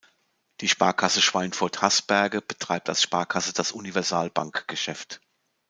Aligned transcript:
Die 0.61 0.67
Sparkasse 0.67 1.21
Schweinfurt-Haßberge 1.21 2.41
betreibt 2.41 2.89
als 2.89 3.03
Sparkasse 3.03 3.53
das 3.53 3.71
Universalbankgeschäft. 3.71 5.21